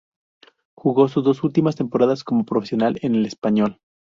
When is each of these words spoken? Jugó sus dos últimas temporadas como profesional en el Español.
Jugó 0.73 1.07
sus 1.09 1.23
dos 1.23 1.43
últimas 1.43 1.75
temporadas 1.75 2.23
como 2.23 2.43
profesional 2.43 2.97
en 3.03 3.13
el 3.13 3.23
Español. 3.27 3.79